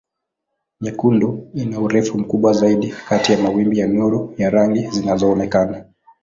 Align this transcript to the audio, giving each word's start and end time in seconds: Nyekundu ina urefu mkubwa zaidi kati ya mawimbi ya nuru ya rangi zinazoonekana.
Nyekundu 0.81 1.47
ina 1.53 1.79
urefu 1.79 2.17
mkubwa 2.19 2.53
zaidi 2.53 2.93
kati 3.09 3.31
ya 3.31 3.37
mawimbi 3.37 3.79
ya 3.79 3.87
nuru 3.87 4.33
ya 4.37 4.49
rangi 4.49 4.87
zinazoonekana. 4.87 5.85